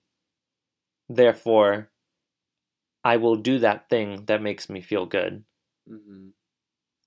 [1.07, 1.89] Therefore,
[3.05, 5.45] I will do that thing that makes me feel good.
[5.87, 6.33] hmm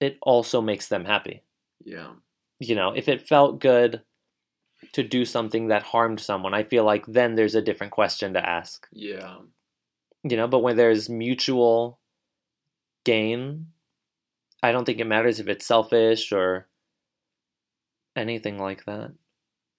[0.01, 1.43] It also makes them happy.
[1.85, 2.15] yeah
[2.59, 4.03] You know, if it felt good
[4.97, 8.43] to do something that harmed someone, I feel like then there's a different question to
[8.59, 8.89] ask.
[8.93, 9.39] yeah
[10.29, 12.01] you know but when there's mutual
[13.05, 13.67] gain
[14.63, 16.67] i don't think it matters if it's selfish or
[18.17, 19.13] anything like that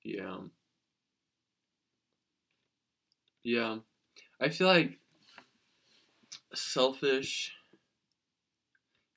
[0.03, 0.37] Yeah.
[3.43, 3.79] Yeah.
[4.39, 4.99] I feel like
[6.53, 7.51] selfish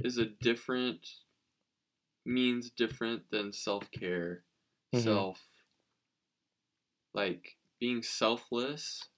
[0.02, 1.06] is a different
[2.24, 4.42] means different than self-care.
[4.94, 5.02] Mhm.
[5.02, 5.38] Self
[7.14, 9.08] like being selfless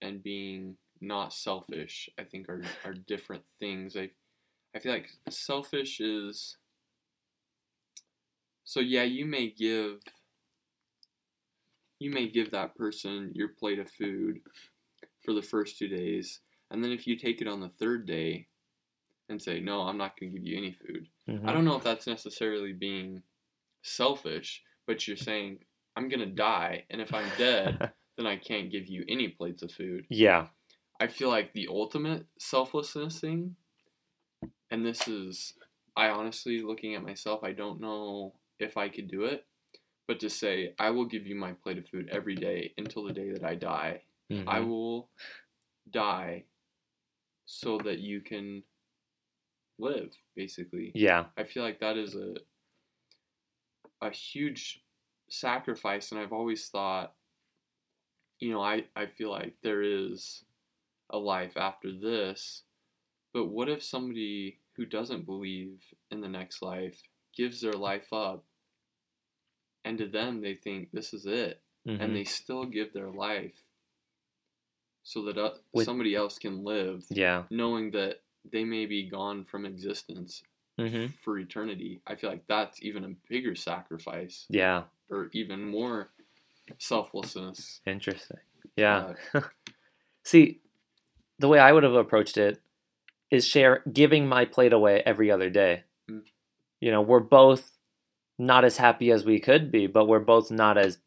[0.00, 3.96] and being not selfish, I think are are different things.
[3.96, 4.10] I
[4.74, 6.56] I feel like selfish is
[8.64, 10.00] so yeah, you may give
[11.98, 14.40] you may give that person your plate of food
[15.24, 18.46] for the first two days, and then if you take it on the third day
[19.28, 21.08] and say, No, I'm not gonna give you any food.
[21.28, 21.48] Mhm.
[21.48, 23.22] I don't know if that's necessarily being
[23.82, 25.64] selfish, but you're saying,
[25.98, 29.72] I'm gonna die, and if I'm dead, then I can't give you any plates of
[29.72, 30.06] food.
[30.08, 30.46] yeah
[31.00, 33.56] I feel like the ultimate selflessness thing,
[34.70, 35.54] and this is,
[35.96, 39.44] I honestly, looking at myself, I don't know if I could do it,
[40.06, 43.12] but to say, I will give you my plate of food every day until the
[43.12, 44.02] day that I die.
[44.30, 44.68] I Mhm.
[44.68, 45.10] will
[45.90, 46.44] die
[47.46, 48.62] so that you can
[49.78, 50.92] live, basically.
[50.94, 52.36] yeah I feel like that is a
[54.00, 54.84] a huge
[55.28, 57.14] sacrifice and I've always thought
[58.40, 60.44] you know, I, I feel like there is
[61.10, 62.62] a life after this,
[63.32, 67.02] but what if somebody who doesn't believe in the next life
[67.36, 68.44] gives their life up
[69.84, 72.00] and to them they think this is it Mhm.
[72.00, 73.58] and they still give their life
[75.02, 79.44] so that uh, With- somebody else can live yeah knowing that they may be gone
[79.44, 80.42] from existence
[80.78, 82.00] hmm for eternity.
[82.06, 86.10] I feel like that's even a bigger sacrifice yeah or even more
[86.78, 87.80] selflessness.
[87.86, 88.38] interesting
[88.76, 89.40] yeah Uh,
[90.24, 90.60] see
[91.38, 92.60] the way i would have approached it
[93.30, 96.22] is share giving my plate away every other day Mm.
[96.80, 97.72] you know we're both
[98.38, 100.98] not as happy as we could be but we're both not as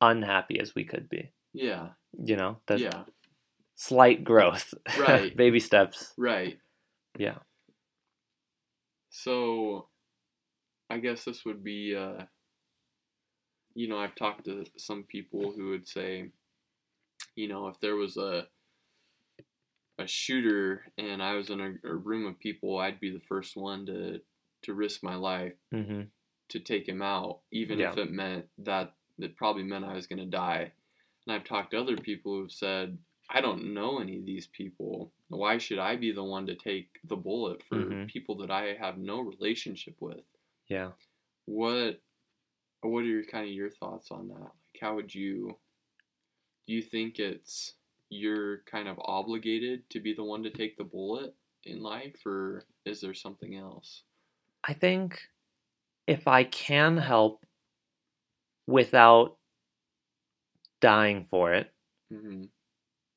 [0.00, 3.02] unhappy as we could be yeah, you know that yeah,
[3.74, 5.34] slight growth Right.
[5.42, 6.58] baby steps right.
[7.18, 7.38] Yeah.
[9.10, 9.88] So,
[10.90, 12.24] I guess this would be uh,
[13.76, 16.30] you know, I've talked to some people who would say,
[17.36, 18.48] you know, if there was a
[19.98, 23.56] a shooter and I was in a, a room of people, I'd be the first
[23.56, 24.20] one to
[24.62, 26.02] to risk my life hmm
[26.48, 30.20] to take him out, even if it meant that it probably meant I was going
[30.20, 30.72] to die.
[31.26, 35.10] And I've talked to other people who've said, I don't know any of these people.
[35.28, 38.06] Why should I be the one to take the bullet for Mhm.
[38.06, 40.22] people that I have no relationship with?
[40.68, 40.92] Yeah.
[41.46, 42.00] What
[42.82, 44.40] what are your kind of your thoughts on that?
[44.40, 45.58] Like how would you
[46.66, 47.74] do you think it's
[48.10, 51.34] you're kind of obligated to be the one to take the bullet
[51.64, 54.02] in life or is there something else?
[54.64, 55.28] I think
[56.06, 57.44] if I can help
[58.66, 59.36] without
[60.80, 61.72] dying for it,
[62.12, 62.50] Mhm.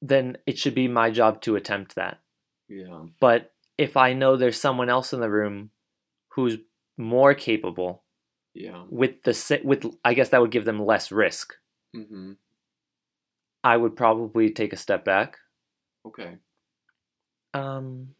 [0.01, 2.19] then it should be my job to attempt that.
[2.67, 3.07] Yeah.
[3.19, 5.71] But if I know there's someone else in the room
[6.29, 6.57] who's
[6.97, 8.03] more capable
[8.55, 8.83] Yeah.
[8.89, 11.53] with the with I guess that would give them less risk.
[11.95, 12.37] Mhm.
[13.63, 15.37] I would probably take a step back.
[16.05, 16.39] Okay.
[17.53, 18.15] Um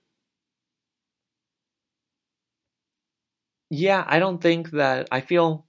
[3.72, 5.66] Yeah, I don't think that I feel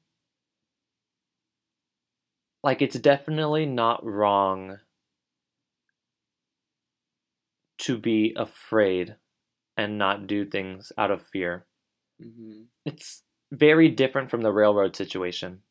[2.65, 4.79] like it's definitely not wrong
[7.79, 9.17] to be afraid
[9.77, 11.67] and not do things out of fear.
[12.21, 12.67] Mhm.
[12.85, 15.63] It's very different from the railroad situation,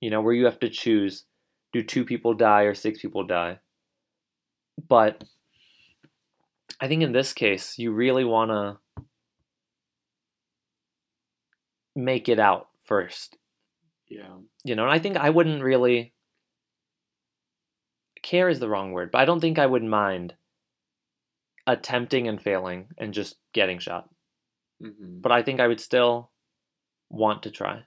[0.00, 1.24] you know, where you have to choose
[1.72, 3.58] do two people die or six people die.
[4.88, 5.24] But
[6.80, 8.78] I think in this case, you really want to
[11.94, 13.36] make it out first,
[14.08, 14.38] Yeah.
[14.64, 16.14] you know, and I think I wouldn't really
[18.22, 20.36] care is the wrong word, but I don't think I would mind
[21.66, 24.08] attempting and failing and just getting shot.
[24.82, 25.20] Mhm.
[25.22, 26.30] But I think I would still
[27.10, 27.84] want to try.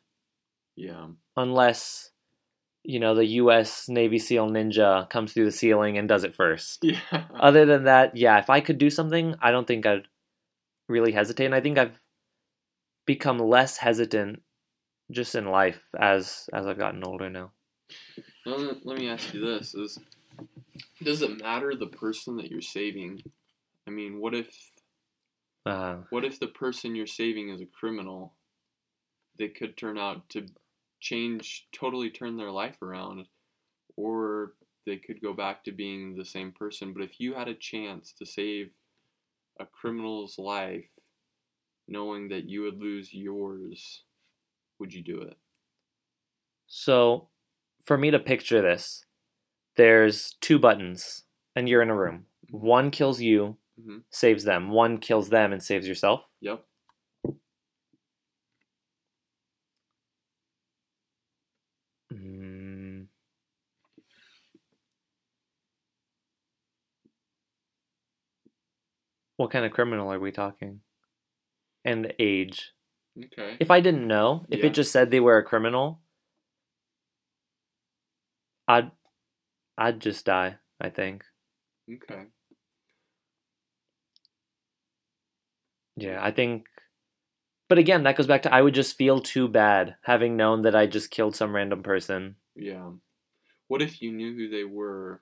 [0.75, 1.07] Yeah.
[1.35, 2.11] unless
[2.83, 3.89] you know the U.S.
[3.89, 6.79] Navy SEAL ninja comes through the ceiling and does it first.
[6.83, 6.99] Yeah.
[7.39, 10.07] Other than that, yeah, if I could do something, I don't think I'd
[10.87, 11.45] really hesitate.
[11.45, 11.99] And I think I've
[13.05, 14.41] become less hesitant
[15.11, 17.51] just in life as as I've gotten older now.
[18.45, 19.99] Let me ask you this: Is
[21.03, 23.21] does it matter the person that you're saving?
[23.87, 24.47] I mean, what if
[25.65, 28.33] Uh, what if the person you're saving is a criminal?
[29.39, 30.47] They could turn out to
[30.99, 33.27] change, totally turn their life around,
[33.97, 36.93] or they could go back to being the same person.
[36.93, 38.71] But if you had a chance to save
[39.59, 40.89] a criminal's life,
[41.87, 44.03] knowing that you would lose yours,
[44.79, 45.37] would you do it?
[46.67, 47.29] so,
[47.83, 49.05] for me to picture this,
[49.75, 51.23] there's two buttons,
[51.55, 52.27] and you're in a room.
[52.51, 54.05] One kills you, Mhm.
[54.11, 54.69] saves them.
[54.71, 56.29] One kills them and saves yourself.
[56.41, 56.68] Yep.
[69.39, 70.81] What kind of criminal are we talking?
[71.85, 72.73] And age.
[73.17, 73.55] Okay.
[73.57, 74.65] If I didn't know, if Yeah.
[74.65, 76.01] it just said they were a criminal,
[78.69, 78.91] I'd
[79.77, 81.25] I'd just die, I think.
[81.89, 82.27] Okay.
[85.95, 86.67] Yeah, I think
[87.69, 90.75] but again, that goes back to I would just feel too bad having known that
[90.75, 92.35] I just killed some random person.
[92.55, 92.91] Yeah.
[93.67, 95.21] What if you knew who they were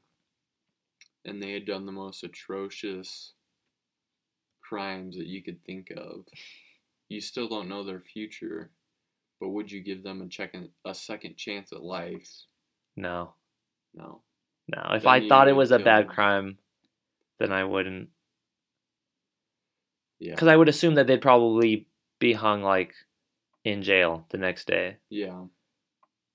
[1.24, 3.34] and they had done the most atrocious
[4.68, 6.26] crimes that you could think of?
[7.10, 8.72] You still don't know their future,
[9.40, 12.28] but would you give them a second a second chance at life?
[12.96, 13.34] No.
[13.94, 14.22] No.
[14.68, 14.82] No.
[14.92, 16.14] If I thought it was a bad them.
[16.14, 16.58] crime,
[17.40, 18.10] then I wouldn't.
[20.20, 20.32] Yeah.
[20.32, 21.88] Because I would assume that they'd probably
[22.20, 22.94] be hung like
[23.64, 24.98] in jail the next day.
[25.10, 25.44] Yeah.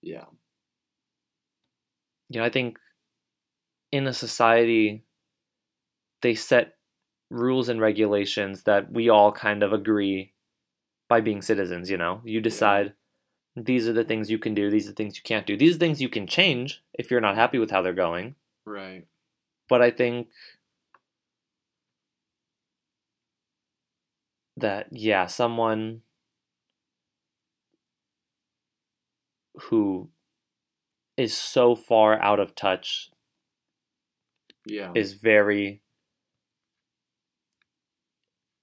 [0.01, 0.25] Yeah.
[2.29, 2.79] You know, I think
[3.91, 5.05] in a society,
[6.23, 6.77] they set
[7.33, 10.33] rules and regulations that we all kind of agree
[11.09, 11.91] by being citizens.
[11.91, 12.95] You know, you decide
[13.57, 15.77] these are the things you can do, these are the things you can't do, these
[15.77, 18.37] are things you can change if you're not happy with how they're going.
[18.65, 19.07] Right.
[19.69, 20.29] But I think
[24.57, 26.03] that, yeah, someone
[29.69, 30.09] who
[31.17, 33.11] is so far out of touch
[34.67, 34.93] Yeah.
[34.95, 35.82] is very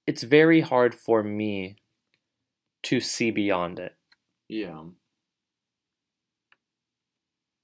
[0.10, 1.76] it's very hard for me
[2.82, 3.96] to see beyond it.
[4.48, 4.86] Yeah.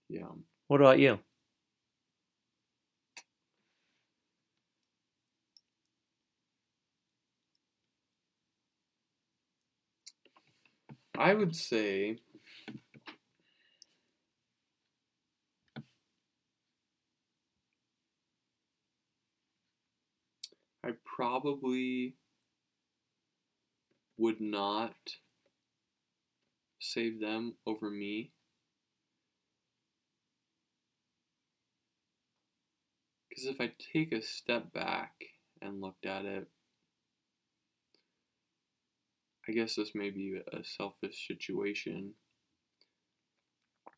[0.08, 0.30] Yeah.
[0.68, 1.18] What about you?
[11.18, 12.20] I would say
[20.84, 22.14] I probably
[24.18, 24.96] would not
[26.80, 28.32] save them over me.
[33.30, 35.12] Because if I take a step back
[35.62, 36.48] and looked at it,
[39.48, 42.14] I guess this may be a selfish situation,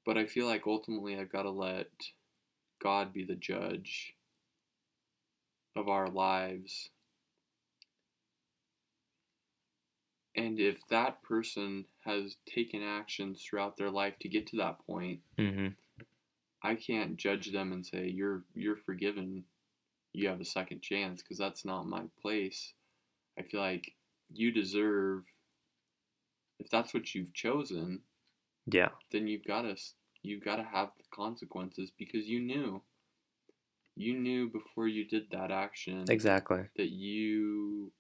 [0.05, 1.87] but I feel like ultimately I've got to let
[2.81, 4.15] God be the judge
[5.75, 6.89] of our lives.
[10.37, 15.19] And if that person has taken actions throughout their life to get to that point,
[15.37, 15.67] Mm-hmm.
[16.63, 19.43] I can't judge them and say you're you're forgiven.
[20.13, 22.73] You have a second chance because that's not my place.
[23.37, 23.93] I feel like
[24.33, 25.23] you deserve
[26.59, 28.01] if that's what you've chosen,
[28.65, 28.89] Yeah.
[29.11, 29.75] then you've got to
[30.23, 32.81] you've got to have the consequences because you knew
[33.95, 36.63] you knew before you did that action Exactly.
[36.77, 37.91] that you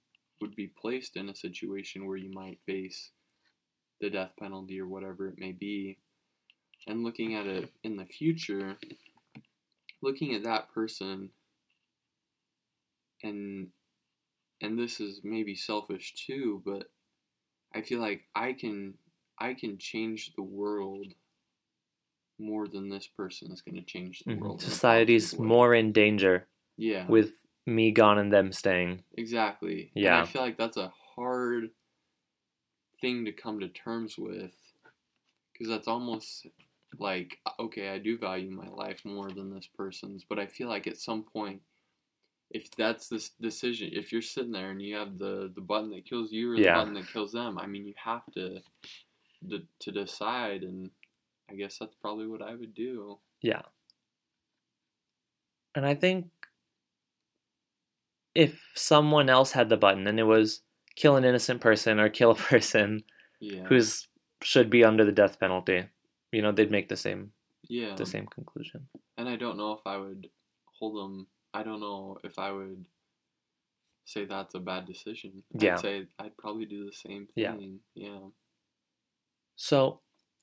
[0.41, 3.11] would be placed in a situation where you might face
[3.99, 5.97] the death penalty or whatever it may be.
[6.87, 8.77] And looking at it in the future
[10.01, 11.29] looking at that person
[13.23, 13.67] and
[14.61, 16.89] and this is maybe selfish too but
[17.73, 18.93] i feel like i can
[19.39, 21.07] i can change the world
[22.39, 24.39] more than this person is going to change the Mhm.
[24.39, 27.07] world Society's more in danger yeah.
[27.07, 27.36] with
[27.67, 29.03] me gone and them staying.
[29.15, 29.91] Exactly.
[29.95, 30.21] And Yeah.
[30.21, 31.71] I feel like that's a hard
[33.01, 34.53] thing to come to terms with
[35.53, 36.47] because that's almost
[36.99, 40.87] like okay, I do value my life more than this person's, but I feel like
[40.87, 41.61] at some point
[42.49, 46.05] if that's this decision, if you're sitting there and you have the the button that
[46.05, 46.73] kills you or the Yeah.
[46.73, 48.61] button that kills them, I mean, you have to
[49.49, 50.91] to, to decide and
[51.49, 53.19] I guess that's probably what I would do.
[53.41, 53.61] Yeah.
[55.75, 56.31] And I think
[58.37, 60.61] if someone else had the button and it was
[60.95, 63.03] kill an innocent person or kill a person
[63.39, 63.63] Yeah.
[63.65, 64.07] who's
[64.43, 65.89] should be under the death penalty,
[66.31, 67.31] you know, they'd make the same
[67.67, 67.95] yeah.
[67.95, 68.87] the same conclusion.
[69.17, 70.29] And I don't know if I would
[70.79, 71.27] hold them.
[71.53, 72.85] I don't know if I would
[74.05, 75.43] say that's a bad decision.
[75.53, 75.73] Yeah.
[75.73, 77.55] I'd say I'd probably do the same Yeah.
[77.55, 77.79] thing.
[77.95, 78.19] Yeah.
[79.55, 80.01] So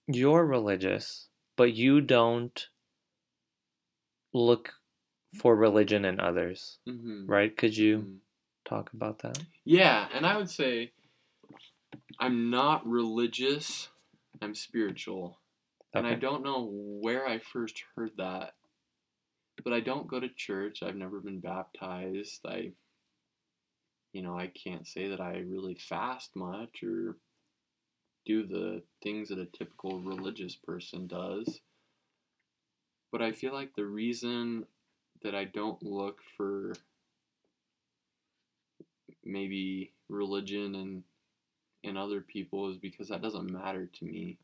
[0.09, 2.68] you're religious, but you don't
[4.32, 4.74] look
[5.35, 7.57] for religion and others, hmm right?
[7.57, 8.18] Could you
[8.64, 9.39] talk about that?
[9.64, 10.93] Yeah, and I would say
[12.18, 13.89] I'm not religious.
[14.41, 15.39] I'm spiritual.
[15.95, 18.55] And I don't know where I first heard that,
[19.62, 20.82] but I don't go to church.
[20.82, 22.41] I've never been baptized.
[22.45, 22.72] I,
[24.12, 27.16] you know, I can't say that I really fast much or
[28.26, 31.61] do the things that a typical religious person does.
[33.12, 34.66] But I feel like the reason
[35.25, 36.75] that I don't look for
[39.25, 41.03] maybe religion and
[41.83, 44.39] in other people is because that doesn't matter to me.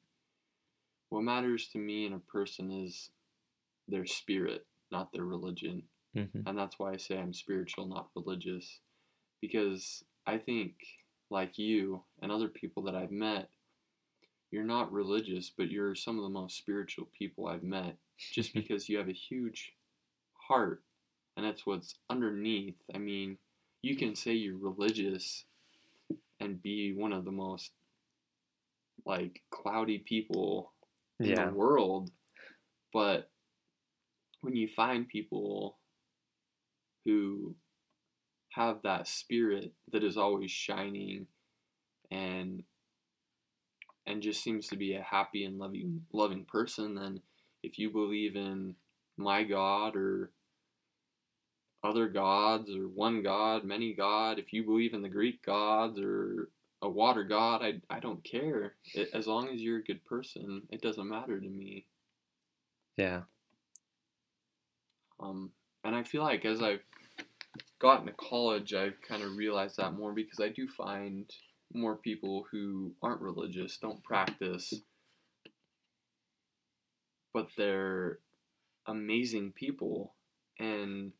[1.11, 3.11] What matters to me in a person is
[3.89, 5.83] their spirit, not their religion.
[6.15, 8.81] hmm And that's why I say I'm spiritual, not religious.
[9.41, 10.75] Because I think,
[11.31, 13.49] like you and other people that I've met,
[14.51, 17.97] you're not religious, but you're some of the most spiritual people I've met
[18.33, 19.73] just because you have a huge
[20.51, 20.83] heart.
[21.37, 22.77] And that's what's underneath.
[22.95, 23.39] I mean,
[23.83, 25.45] you can say you're religious
[26.41, 27.71] and be one of the most
[29.07, 30.73] like cloudy people
[31.21, 31.47] in Yeah.
[31.47, 32.11] the world,
[32.93, 33.31] but
[34.43, 35.79] when you find people
[37.05, 37.55] who
[38.51, 41.27] have that spirit that is always shining
[42.11, 42.65] and
[44.07, 47.21] and just seems to be a happy and loving loving person then
[47.63, 48.75] if you believe in
[49.17, 50.33] my god or
[51.83, 56.49] other gods or one god many god if you believe in the greek gods or
[56.83, 60.63] a water god i, I don't care it, as long as you're a good person
[60.71, 61.87] it doesn't matter to me
[62.97, 63.23] Yeah.
[65.19, 65.53] Um,
[65.85, 66.83] and I feel like as I've
[67.79, 71.31] gotten to college, I've kind of realized that more because I do find
[71.73, 74.75] more people who aren't religious, don't practice,
[77.33, 78.19] but they're
[78.87, 80.15] amazing people.
[80.59, 81.13] And,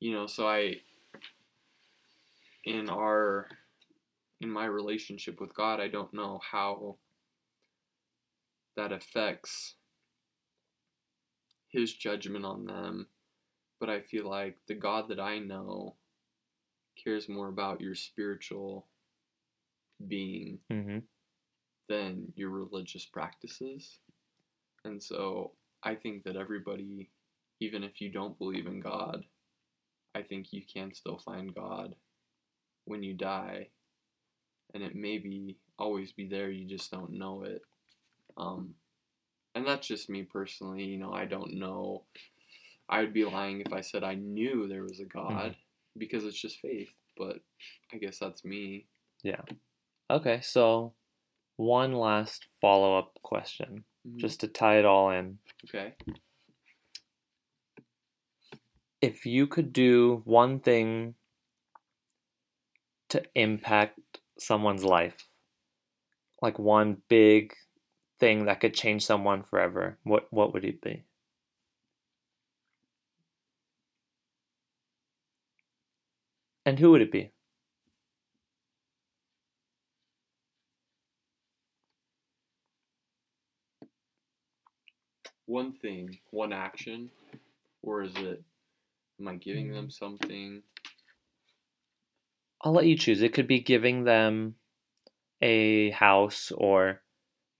[0.00, 0.76] you know, so I,
[2.64, 3.48] in our,
[4.40, 6.96] in my relationship with God, I don't know how
[8.76, 9.74] that affects
[11.68, 13.06] his judgment on them
[13.80, 15.94] but I feel like the God that I know
[17.02, 18.86] cares more about your spiritual
[20.06, 20.98] being hmm
[21.88, 24.00] than your religious practices.
[24.84, 27.08] And so I think that everybody,
[27.60, 29.24] even if you don't believe in God,
[30.18, 31.94] I think you can still find God
[32.86, 33.68] when you die,
[34.74, 36.50] and it may be always be there.
[36.50, 37.62] You just don't know it.
[38.36, 38.74] Um,
[39.54, 40.82] and that's just me personally.
[40.84, 42.02] You know, I don't know.
[42.88, 45.54] I would be lying if I said I knew there was a God
[45.96, 46.90] because it's just faith.
[47.16, 47.38] But
[47.92, 48.86] I guess that's me.
[49.22, 49.42] Yeah.
[50.10, 50.94] Okay, so
[51.56, 54.16] one last follow up question, Mhm.
[54.18, 55.38] just to tie it all in.
[55.68, 55.94] okay.
[59.00, 61.14] If you could do one thing
[63.08, 63.98] to impact
[64.38, 65.26] someone's life,
[66.42, 67.54] like one big
[68.18, 71.04] thing that could change someone forever, what what would it be?
[76.64, 77.32] And who would it be?
[85.46, 87.10] One thing, one action,
[87.82, 88.44] or is it?
[89.20, 89.74] Am I giving Mm.
[89.74, 90.62] them something?
[92.60, 93.22] I'll let you choose.
[93.22, 94.56] It could be giving them
[95.40, 97.02] a house or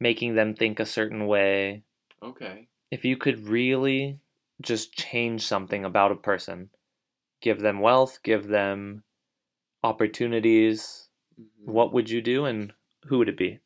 [0.01, 1.85] making them think a certain way.
[2.23, 2.69] Okay.
[2.91, 4.21] If you could really
[4.61, 6.71] just change something about a person,
[7.41, 9.05] give them wealth, give them
[9.85, 11.47] opportunities, Mhm.
[11.65, 12.73] what would you do and
[13.05, 13.61] who would it be?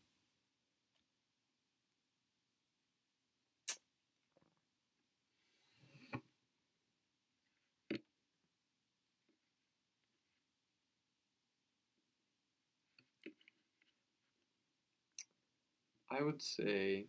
[16.23, 17.07] I would say,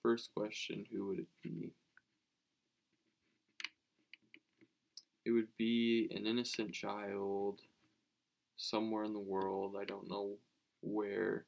[0.00, 1.72] first question, who would it be?
[5.24, 7.62] It would be an innocent child
[8.56, 10.36] somewhere in the world, I don't know
[10.82, 11.46] where,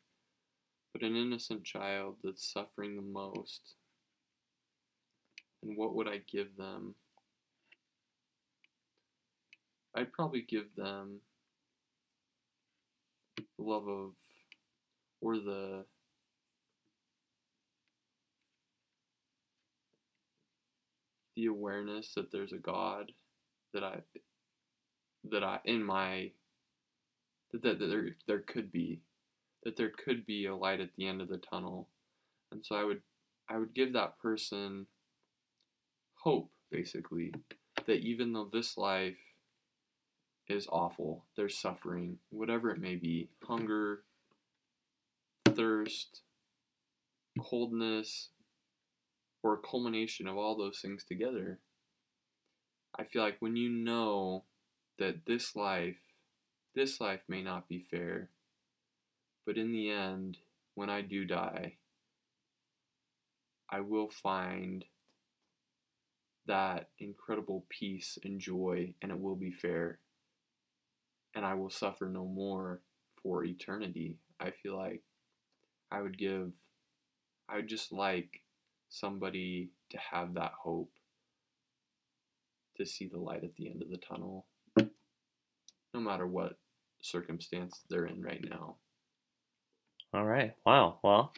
[0.93, 3.77] but an innocent child that's suffering the most.
[5.63, 6.97] And what would I give them?
[9.95, 11.21] I'd probably give them
[13.37, 14.11] the love of,
[15.21, 15.85] or the
[21.41, 23.13] the awareness that there's a God
[23.73, 24.01] that I
[25.31, 26.33] that I in my
[27.53, 29.01] that, that, that there there could be
[29.65, 31.89] that there could be a light at the end of the tunnel.
[32.53, 33.01] And so I would
[33.49, 34.87] I would give that person
[36.17, 37.33] hope basically
[37.87, 39.17] that even though this life
[40.47, 44.03] is awful, there's suffering, whatever it may be, hunger,
[45.47, 46.21] thirst,
[47.39, 48.29] coldness,
[49.43, 51.59] or a culmination of all those things together.
[52.99, 54.45] I feel like when you know
[54.99, 56.01] that this life,
[56.75, 58.31] this life may not be fair,
[59.47, 60.39] but in the end,
[60.75, 61.75] when I do die,
[63.71, 64.85] I will find
[66.47, 70.01] that incredible peace and joy, and it will be fair.
[71.35, 72.81] And I will suffer no more
[73.23, 74.17] for eternity.
[74.41, 75.03] I feel like
[75.93, 76.53] I would give,
[77.49, 78.43] I would just like
[78.91, 80.91] somebody to have that hope
[82.77, 84.47] to see the light at the end of the tunnel
[84.79, 86.59] no matter what
[87.01, 88.77] circumstance they're in right now
[90.13, 90.55] All right.
[90.67, 90.99] Wow.
[91.05, 91.33] Well,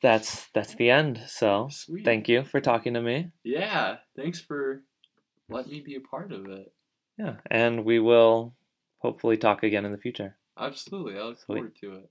[0.00, 1.20] that's that's the end.
[1.26, 2.04] So, Sweet.
[2.04, 3.30] thank you for talking to me.
[3.42, 4.82] yeah thanks for
[5.48, 6.72] letting me be a part of it
[7.18, 8.54] Yeah, and we will
[8.98, 10.36] hopefully talk again in the future.
[10.58, 11.46] absolutely i look Sweet.
[11.46, 12.10] forward to it